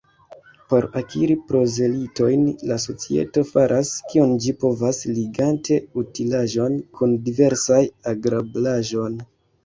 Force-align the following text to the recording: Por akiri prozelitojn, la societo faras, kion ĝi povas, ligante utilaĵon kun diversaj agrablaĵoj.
Por 0.71 0.85
akiri 0.99 1.33
prozelitojn, 1.49 2.45
la 2.71 2.77
societo 2.83 3.43
faras, 3.49 3.91
kion 4.13 4.33
ĝi 4.45 4.53
povas, 4.63 5.01
ligante 5.17 5.77
utilaĵon 6.03 6.79
kun 7.01 7.13
diversaj 7.29 7.79
agrablaĵoj. 8.13 9.11